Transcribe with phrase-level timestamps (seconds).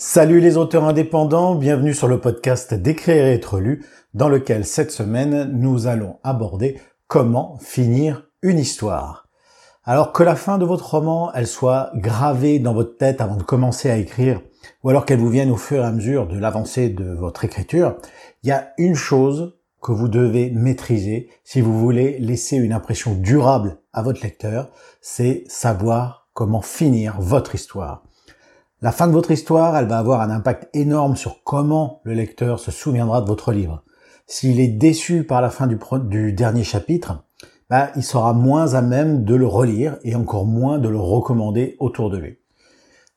[0.00, 3.84] Salut les auteurs indépendants, bienvenue sur le podcast D'écrire et être lu,
[4.14, 9.26] dans lequel cette semaine nous allons aborder comment finir une histoire.
[9.82, 13.42] Alors que la fin de votre roman, elle soit gravée dans votre tête avant de
[13.42, 14.40] commencer à écrire,
[14.84, 17.96] ou alors qu'elle vous vienne au fur et à mesure de l'avancée de votre écriture,
[18.44, 23.16] il y a une chose que vous devez maîtriser si vous voulez laisser une impression
[23.16, 24.70] durable à votre lecteur,
[25.00, 28.04] c'est savoir comment finir votre histoire.
[28.80, 32.60] La fin de votre histoire, elle va avoir un impact énorme sur comment le lecteur
[32.60, 33.82] se souviendra de votre livre.
[34.28, 37.24] S'il est déçu par la fin du, dernier chapitre,
[37.68, 41.74] bah, il sera moins à même de le relire et encore moins de le recommander
[41.80, 42.38] autour de lui.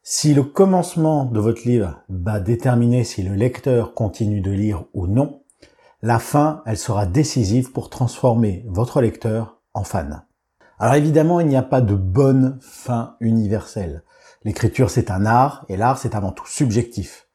[0.01, 5.05] Si le commencement de votre livre va déterminer si le lecteur continue de lire ou
[5.05, 5.43] non,
[6.01, 10.23] la fin, elle sera décisive pour transformer votre lecteur en fan.
[10.79, 14.03] Alors évidemment, il n'y a pas de bonne fin universelle.
[14.43, 17.27] L'écriture, c'est un art, et l'art, c'est avant tout subjectif.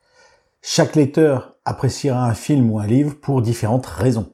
[0.61, 4.33] Chaque lecteur appréciera un film ou un livre pour différentes raisons.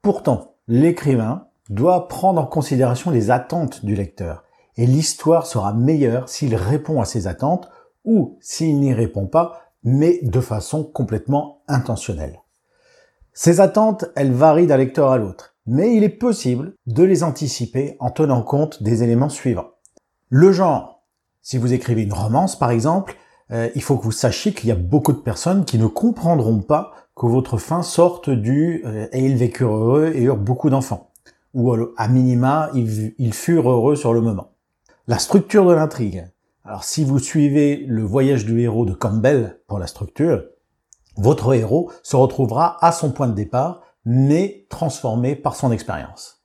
[0.00, 4.44] Pourtant, l'écrivain doit prendre en considération les attentes du lecteur,
[4.76, 7.68] et l'histoire sera meilleure s'il répond à ces attentes
[8.04, 12.40] ou s'il n'y répond pas, mais de façon complètement intentionnelle.
[13.34, 17.96] Ces attentes, elles varient d'un lecteur à l'autre, mais il est possible de les anticiper
[18.00, 19.70] en tenant compte des éléments suivants.
[20.30, 20.99] Le genre,
[21.42, 23.16] si vous écrivez une romance, par exemple,
[23.50, 26.60] euh, il faut que vous sachiez qu'il y a beaucoup de personnes qui ne comprendront
[26.60, 31.10] pas que votre fin sorte du euh, et ils vécurent heureux et eurent beaucoup d'enfants.
[31.52, 34.52] Ou à minima, ils, ils furent heureux sur le moment.
[35.08, 36.28] La structure de l'intrigue.
[36.64, 40.44] Alors si vous suivez le voyage du héros de Campbell pour la structure,
[41.16, 46.39] votre héros se retrouvera à son point de départ, mais transformé par son expérience.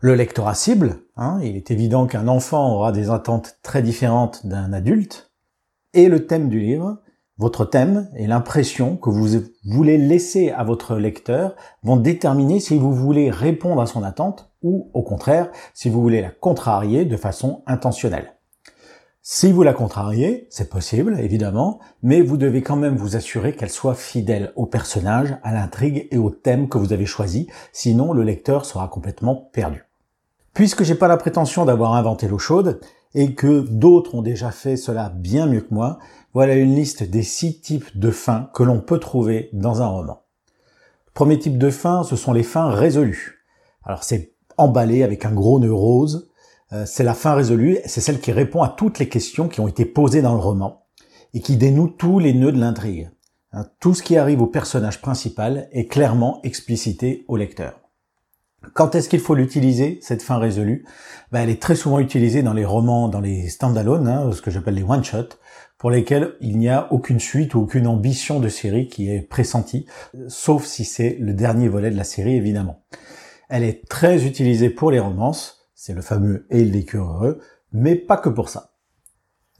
[0.00, 4.72] Le lectorat cible, hein, il est évident qu'un enfant aura des attentes très différentes d'un
[4.72, 5.32] adulte,
[5.92, 6.98] et le thème du livre,
[7.36, 12.92] votre thème et l'impression que vous voulez laisser à votre lecteur vont déterminer si vous
[12.92, 17.64] voulez répondre à son attente ou au contraire si vous voulez la contrarier de façon
[17.66, 18.34] intentionnelle.
[19.20, 23.68] Si vous la contrariez, c'est possible, évidemment, mais vous devez quand même vous assurer qu'elle
[23.68, 28.22] soit fidèle au personnage, à l'intrigue et au thème que vous avez choisi, sinon le
[28.22, 29.87] lecteur sera complètement perdu.
[30.54, 32.80] Puisque j'ai pas la prétention d'avoir inventé l'eau chaude
[33.14, 35.98] et que d'autres ont déjà fait cela bien mieux que moi,
[36.34, 40.22] voilà une liste des six types de fins que l'on peut trouver dans un roman.
[41.14, 43.44] Premier type de fin, ce sont les fins résolues.
[43.82, 46.30] Alors c'est emballé avec un gros nœud rose.
[46.72, 49.68] Euh, c'est la fin résolue, c'est celle qui répond à toutes les questions qui ont
[49.68, 50.84] été posées dans le roman
[51.34, 53.10] et qui dénoue tous les nœuds de l'intrigue.
[53.52, 57.80] Hein, tout ce qui arrive au personnage principal est clairement explicité au lecteur.
[58.74, 60.84] Quand est-ce qu'il faut l'utiliser, cette fin résolue?
[61.30, 64.50] Ben, Elle est très souvent utilisée dans les romans, dans les stand-alone, hein, ce que
[64.50, 65.28] j'appelle les one-shot,
[65.78, 69.86] pour lesquels il n'y a aucune suite ou aucune ambition de série qui est pressentie,
[70.26, 72.82] sauf si c'est le dernier volet de la série, évidemment.
[73.48, 77.40] Elle est très utilisée pour les romances, c'est le fameux «et il vécu heureux»,
[77.72, 78.72] mais pas que pour ça.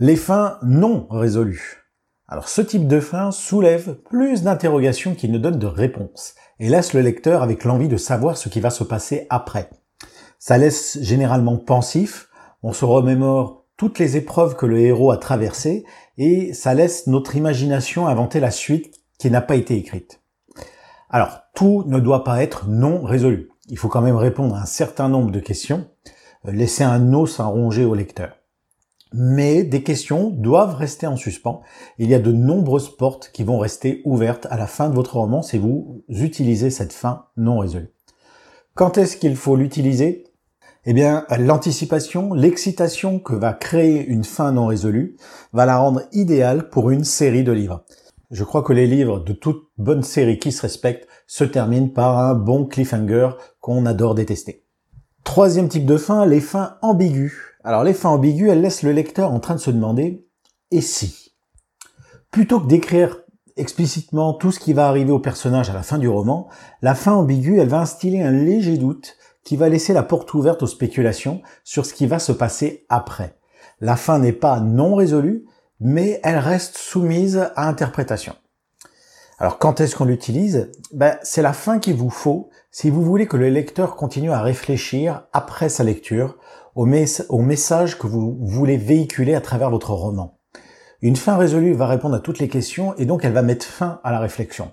[0.01, 1.88] Les fins non résolues.
[2.31, 6.93] Alors ce type de fin soulève plus d'interrogations qu'il ne donne de réponses et laisse
[6.93, 9.71] le lecteur avec l'envie de savoir ce qui va se passer après.
[10.39, 12.29] Ça laisse généralement pensif,
[12.63, 15.85] on se remémore toutes les épreuves que le héros a traversées
[16.19, 20.21] et ça laisse notre imagination inventer la suite qui n'a pas été écrite.
[21.09, 23.49] Alors, tout ne doit pas être non résolu.
[23.69, 25.89] Il faut quand même répondre à un certain nombre de questions,
[26.47, 28.38] euh, laisser un os à ronger au lecteur
[29.13, 31.63] mais des questions doivent rester en suspens.
[31.99, 35.17] Il y a de nombreuses portes qui vont rester ouvertes à la fin de votre
[35.17, 37.93] roman si vous utilisez cette fin non résolue.
[38.75, 40.25] Quand est-ce qu'il faut l'utiliser?
[40.85, 45.17] Eh bien, l'anticipation, l'excitation que va créer une fin non résolue
[45.53, 47.85] va la rendre idéale pour une série de livres.
[48.31, 52.19] Je crois que les livres de toute bonne série qui se respecte se terminent par
[52.19, 53.31] un bon cliffhanger
[53.61, 54.65] qu'on adore détester.
[55.25, 57.48] Troisième type de fin, les fins ambiguës.
[57.69, 60.27] Alors les fins ambiguës, elles laissent le lecteur en train de se demander
[60.71, 61.35] et si?
[62.31, 63.19] Plutôt que d'écrire
[63.59, 66.49] explicitement tout ce qui va arriver au personnage à la fin du roman,
[66.81, 70.63] la fin ambiguë, elle va instiller un léger doute qui va laisser la porte ouverte
[70.63, 73.37] aux spéculations sur ce qui va se passer après.
[73.83, 75.45] La fin n'est pas non résolue,
[75.79, 78.35] mais elle reste soumise à interprétation.
[79.39, 80.73] Alors quand est-ce qu'on l'utilise?
[80.95, 84.41] Ben, C'est la fin qu'il vous faut si vous voulez que le lecteur continue à
[84.41, 86.39] réfléchir après sa lecture
[86.79, 90.39] au, message que vous voulez véhiculer à travers votre roman.
[91.03, 94.01] Une fin résolue va répondre à toutes les questions et donc elle va mettre fin
[94.05, 94.71] à la réflexion.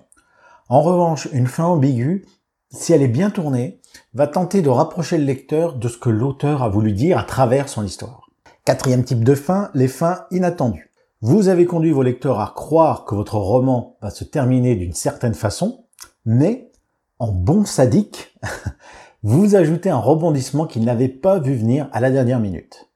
[0.68, 2.24] En revanche, une fin ambiguë,
[2.70, 3.80] si elle est bien tournée,
[4.14, 7.68] va tenter de rapprocher le lecteur de ce que l'auteur a voulu dire à travers
[7.68, 8.30] son histoire.
[8.64, 10.92] Quatrième type de fin, les fins inattendues.
[11.22, 15.34] Vous avez conduit vos lecteurs à croire que votre roman va se terminer d'une certaine
[15.34, 15.86] façon,
[16.24, 16.70] mais
[17.18, 18.36] en bon sadique,
[19.28, 22.90] vous ajoutez un rebondissement qu'ils n'avaient pas vu venir à la dernière minute.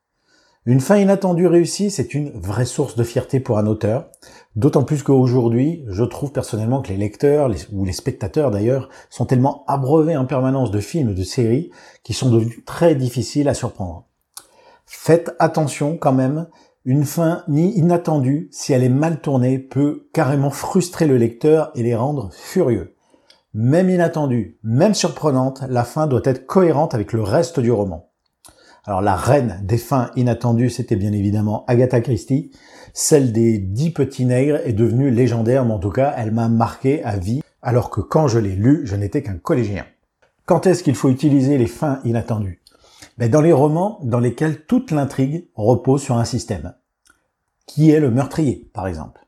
[0.64, 4.12] Une fin inattendue réussie, c'est une vraie source de fierté pour un auteur,
[4.54, 9.64] d'autant plus qu'aujourd'hui, je trouve personnellement que les lecteurs, ou les spectateurs d'ailleurs, sont tellement
[9.66, 11.72] abreuvés en permanence de films, de séries,
[12.04, 14.06] qui sont devenus très difficiles à surprendre.
[14.86, 16.46] Faites attention quand même,
[16.84, 21.82] une fin ni inattendue, si elle est mal tournée, peut carrément frustrer le lecteur et
[21.82, 22.94] les rendre furieux.
[23.52, 28.10] Même inattendue, même surprenante, la fin doit être cohérente avec le reste du roman.
[28.84, 32.52] Alors la reine des fins inattendues, c'était bien évidemment Agatha Christie.
[32.94, 37.02] Celle des dix petits nègres est devenue légendaire, mais en tout cas, elle m'a marqué
[37.04, 39.84] à vie, alors que quand je l'ai lu, je n'étais qu'un collégien.
[40.46, 42.62] Quand est-ce qu'il faut utiliser les fins inattendues?
[43.18, 46.74] Ben, Dans les romans dans lesquels toute l'intrigue repose sur un système.
[47.66, 49.20] Qui est le meurtrier, par exemple?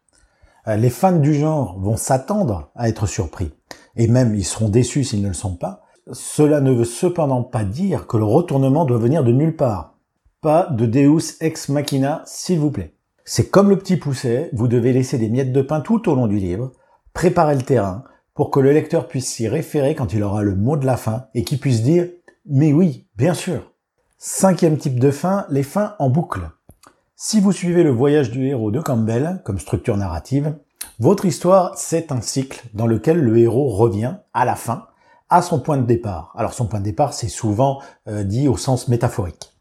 [0.66, 3.52] Euh, Les fans du genre vont s'attendre à être surpris,
[3.96, 7.64] et même ils seront déçus s'ils ne le sont pas, cela ne veut cependant pas
[7.64, 9.98] dire que le retournement doit venir de nulle part.
[10.40, 12.94] Pas de Deus ex machina, s'il vous plaît.
[13.24, 16.26] C'est comme le petit pousset, vous devez laisser des miettes de pain tout au long
[16.26, 16.72] du livre,
[17.12, 18.02] préparer le terrain,
[18.34, 21.26] pour que le lecteur puisse s'y référer quand il aura le mot de la fin
[21.34, 22.08] et qu'il puisse dire
[22.44, 23.72] mais oui, bien sûr.
[24.18, 26.50] Cinquième type de fin, les fins en boucle.
[27.14, 30.56] Si vous suivez le voyage du héros de Campbell comme structure narrative,
[31.00, 34.86] votre histoire, c'est un cycle dans lequel le héros revient à la fin
[35.30, 36.32] à son point de départ.
[36.36, 39.52] Alors son point de départ, c'est souvent euh, dit au sens métaphorique.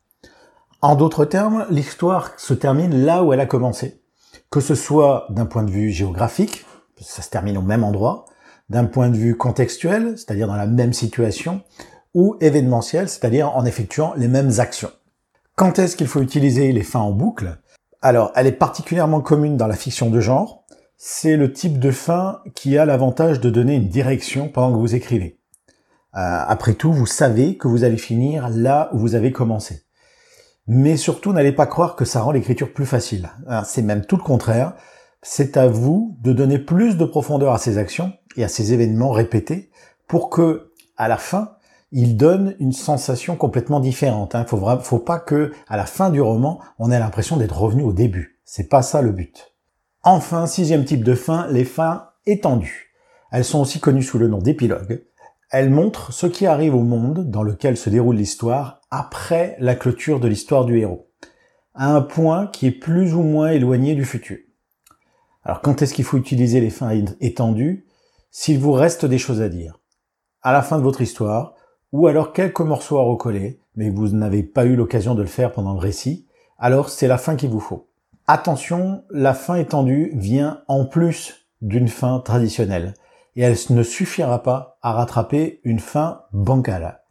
[0.81, 4.01] En d'autres termes, l'histoire se termine là où elle a commencé.
[4.49, 6.65] Que ce soit d'un point de vue géographique,
[6.99, 8.25] ça se termine au même endroit,
[8.69, 11.61] d'un point de vue contextuel, c'est-à-dire dans la même situation,
[12.13, 14.91] ou événementiel, c'est-à-dire en effectuant les mêmes actions.
[15.55, 17.59] Quand est-ce qu'il faut utiliser les fins en boucle?
[18.01, 20.60] Alors, elle est particulièrement commune dans la fiction de genre.
[21.03, 24.93] C'est le type de fin qui a l'avantage de donner une direction pendant que vous
[24.93, 25.39] écrivez.
[26.15, 29.81] Euh, après tout, vous savez que vous allez finir là où vous avez commencé.
[30.67, 33.31] Mais surtout, n'allez pas croire que ça rend l'écriture plus facile.
[33.49, 34.75] Euh, c'est même tout le contraire.
[35.23, 39.09] C'est à vous de donner plus de profondeur à ces actions et à ces événements
[39.09, 39.71] répétés
[40.07, 41.53] pour que, à la fin,
[41.91, 44.33] ils donnent une sensation complètement différente.
[44.35, 44.45] Il hein.
[44.47, 47.91] faut, faut pas que, à la fin du roman, on ait l'impression d'être revenu au
[47.91, 48.39] début.
[48.45, 49.50] C'est pas ça le but.
[50.03, 52.91] Enfin, sixième type de fin, les fins étendues.
[53.31, 55.05] Elles sont aussi connues sous le nom d'épilogue.
[55.51, 60.19] Elle montre ce qui arrive au monde dans lequel se déroule l'histoire après la clôture
[60.19, 61.07] de l'histoire du héros,
[61.75, 64.39] à un point qui est plus ou moins éloigné du futur.
[65.43, 67.85] Alors quand est-ce qu'il faut utiliser les fins étendues?
[68.31, 69.77] S'il vous reste des choses à dire.
[70.41, 71.53] À la fin de votre histoire,
[71.91, 75.51] ou alors quelques morceaux à recoller, mais vous n'avez pas eu l'occasion de le faire
[75.51, 76.25] pendant le récit,
[76.57, 77.90] alors c'est la fin qu'il vous faut.
[78.33, 82.93] Attention, la fin étendue vient en plus d'une fin traditionnelle
[83.35, 87.01] et elle ne suffira pas à rattraper une fin bancale.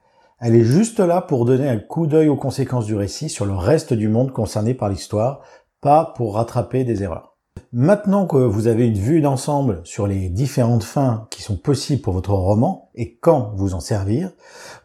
[0.41, 3.53] Elle est juste là pour donner un coup d'œil aux conséquences du récit sur le
[3.53, 5.43] reste du monde concerné par l'histoire,
[5.83, 7.37] pas pour rattraper des erreurs.
[7.71, 12.15] Maintenant que vous avez une vue d'ensemble sur les différentes fins qui sont possibles pour
[12.15, 14.31] votre roman et quand vous en servir,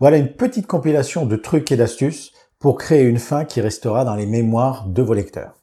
[0.01, 4.15] voilà une petite compilation de trucs et d'astuces pour créer une fin qui restera dans
[4.15, 5.53] les mémoires de vos lecteurs.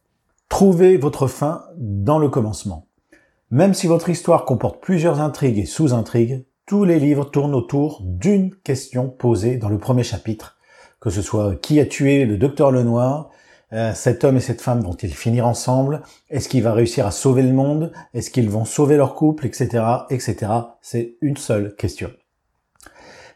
[0.52, 2.86] Trouvez votre fin dans le commencement.
[3.50, 8.54] Même si votre histoire comporte plusieurs intrigues et sous-intrigues, tous les livres tournent autour d'une
[8.56, 10.58] question posée dans le premier chapitre,
[11.00, 13.30] que ce soit qui a tué le docteur Lenoir,
[13.72, 17.42] euh, cet homme et cette femme vont-ils finir ensemble, est-ce qu'il va réussir à sauver
[17.42, 20.52] le monde, est-ce qu'ils vont sauver leur couple, etc., etc.
[20.82, 22.10] C'est une seule question.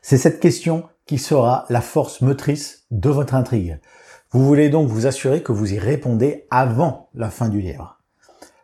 [0.02, 3.80] C'est cette question qui sera la force motrice de votre intrigue.
[4.36, 8.02] Vous voulez donc vous assurer que vous y répondez avant la fin du livre.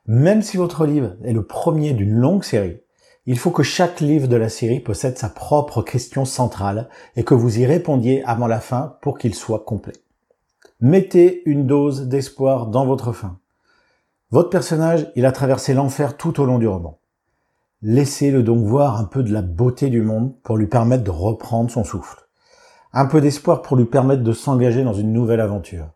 [0.07, 2.83] Même si votre livre est le premier d'une longue série,
[3.25, 7.33] il faut que chaque livre de la série possède sa propre question centrale et que
[7.33, 9.95] vous y répondiez avant la fin pour qu'il soit complet.
[10.81, 13.39] Mettez une dose d'espoir dans votre fin.
[14.31, 16.99] Votre personnage, il a traversé l'enfer tout au long du roman.
[17.81, 21.71] Laissez-le donc voir un peu de la beauté du monde pour lui permettre de reprendre
[21.71, 22.22] son souffle.
[22.93, 25.89] Un peu d'espoir pour lui permettre de s'engager dans une nouvelle aventure.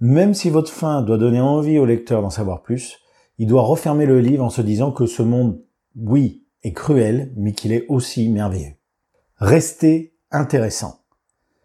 [0.00, 2.98] Même si votre fin doit donner envie au lecteur d'en savoir plus,
[3.38, 5.60] il doit refermer le livre en se disant que ce monde,
[5.96, 8.74] oui, est cruel, mais qu'il est aussi merveilleux.
[9.38, 11.00] Restez intéressant.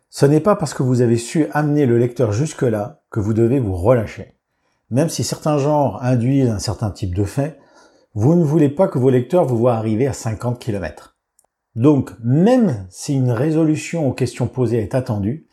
[0.10, 3.60] Ce n'est pas parce que vous avez su amener le lecteur jusque-là que vous devez
[3.60, 4.36] vous relâcher.
[4.90, 7.60] Même si certains genres induisent un certain type de fait,
[8.16, 11.19] vous ne voulez pas que vos lecteurs vous voient arriver à 50 km.
[11.80, 15.48] Donc, même si une résolution aux questions posées est attendue,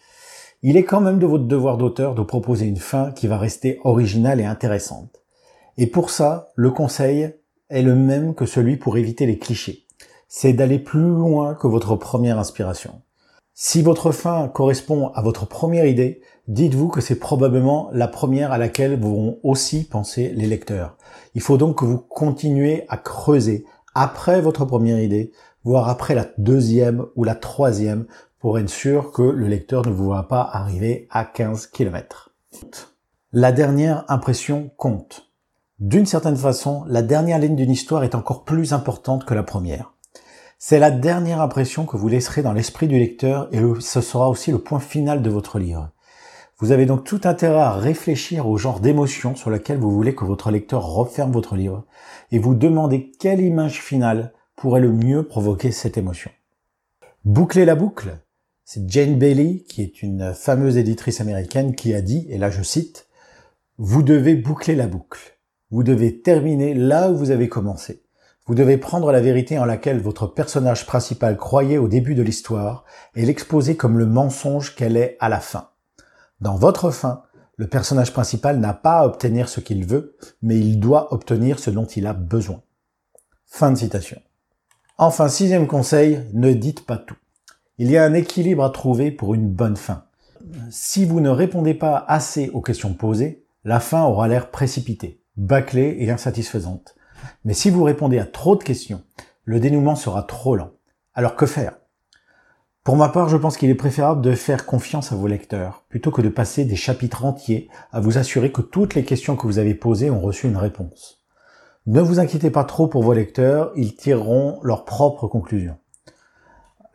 [0.61, 3.79] il est quand même de votre devoir d'auteur de proposer une fin qui va rester
[3.85, 5.23] originale et intéressante.
[5.79, 7.33] Et pour ça, le conseil
[7.71, 9.87] est le même que celui pour éviter les clichés.
[10.27, 13.03] C'est d'aller plus loin que votre première inspiration.
[13.55, 18.59] Si votre fin correspond à votre première idée, dites-vous que c'est probablement la première à
[18.59, 20.97] laquelle vont aussi penser les lecteurs.
[21.37, 23.65] Il faut donc que vous continuez à creuser
[23.95, 25.33] après votre première idée,
[25.67, 28.07] voire après la deuxième ou la troisième,
[28.39, 32.31] pour être sûr que le lecteur ne vous voit pas arriver à 15 km.
[33.33, 35.33] La dernière impression compte.
[35.81, 39.93] D'une certaine façon, la dernière ligne d'une histoire est encore plus importante que la première.
[40.57, 44.53] C'est la dernière impression que vous laisserez dans l'esprit du lecteur et ce sera aussi
[44.53, 45.91] le point final de votre livre.
[46.59, 50.25] Vous avez donc tout intérêt à réfléchir au genre d'émotion sur lequel vous voulez que
[50.25, 51.85] votre lecteur referme votre livre
[52.31, 56.31] et vous demandez quelle image finale pourrait le mieux provoquer cette émotion.
[57.25, 58.19] Boucler la boucle,
[58.65, 62.63] c'est Jane Bailey, qui est une fameuse éditrice américaine, qui a dit, et là je
[62.63, 63.07] cite,
[63.79, 65.39] Vous devez boucler la boucle.
[65.71, 68.03] Vous devez terminer là où vous avez commencé.
[68.47, 72.85] Vous devez prendre la vérité en laquelle votre personnage principal croyait au début de l'histoire
[73.15, 75.71] et l'exposer comme le mensonge qu'elle est à la fin.
[76.41, 77.25] Dans votre fin,
[77.57, 81.71] le personnage principal n'a pas à obtenir ce qu'il veut, mais il doit obtenir ce
[81.71, 82.63] dont il a besoin.
[83.47, 84.21] Fin de citation.
[84.99, 87.19] Enfin, sixième conseil, ne dites pas tout.
[87.77, 90.05] Il y a un équilibre à trouver pour une bonne fin.
[90.71, 95.97] Si vous ne répondez pas assez aux questions posées, la fin aura l'air précipitée, bâclée
[95.99, 96.95] et insatisfaisante.
[97.45, 99.03] Mais si vous répondez à trop de questions,
[99.45, 100.71] le dénouement sera trop lent.
[101.13, 101.77] Alors que faire?
[102.83, 106.11] Pour ma part, je pense qu'il est préférable de faire confiance à vos lecteurs, plutôt
[106.11, 109.59] que de passer des chapitres entiers à vous assurer que toutes les questions que vous
[109.59, 111.26] avez posées ont reçu une réponse.
[111.87, 115.79] Ne vous inquiétez pas trop pour vos lecteurs, ils tireront leurs propres conclusions.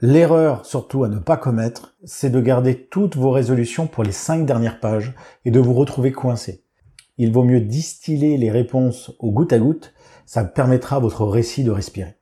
[0.02, 4.46] L'erreur surtout à ne pas commettre, c'est de garder toutes vos résolutions pour les cinq
[4.46, 5.14] dernières pages
[5.46, 6.66] et de vous retrouver coincé.
[7.18, 9.94] Il vaut mieux distiller les réponses au goutte à goutte
[10.32, 12.16] ça permettra à votre récit de respirer.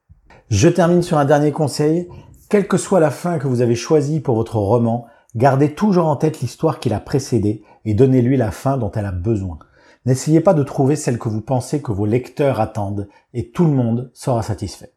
[0.50, 2.10] Je termine sur un dernier conseil.
[2.50, 6.16] Quelle que soit la fin que vous avez choisie pour votre roman, gardez toujours en
[6.16, 9.60] tête l'histoire qui l'a précédée et donnez-lui la fin dont elle a besoin.
[10.06, 13.72] N'essayez pas de trouver celle que vous pensez que vos lecteurs attendent et tout le
[13.72, 14.94] monde sera satisfait.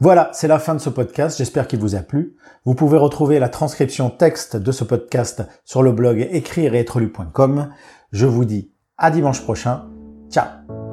[0.00, 2.36] Voilà, c'est la fin de ce podcast, j'espère qu'il vous a plu.
[2.64, 6.98] Vous pouvez retrouver la transcription texte de ce podcast sur le blog écrire et être
[6.98, 7.70] lu.com.
[8.10, 9.84] Je vous dis à dimanche prochain.
[10.30, 10.83] Ciao